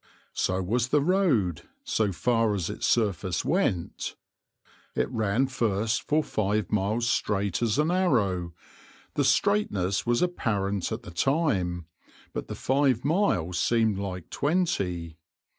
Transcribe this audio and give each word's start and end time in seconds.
So 0.33 0.63
was 0.63 0.87
the 0.87 0.99
road, 0.99 1.61
so 1.83 2.11
far 2.11 2.55
as 2.55 2.71
its 2.71 2.87
surface 2.87 3.45
went. 3.45 4.15
It 4.95 5.07
ran 5.11 5.45
first 5.45 6.01
for 6.07 6.23
five 6.23 6.71
miles 6.71 7.07
straight 7.07 7.61
as 7.61 7.77
an 7.77 7.91
arrow; 7.91 8.55
the 9.13 9.23
straightness 9.23 10.03
was 10.03 10.23
apparent 10.23 10.91
at 10.91 11.03
the 11.03 11.11
time, 11.11 11.85
but 12.33 12.47
the 12.47 12.55
five 12.55 13.05
miles 13.05 13.59
seemed 13.59 13.99
like 13.99 14.31
twenty. 14.31 15.19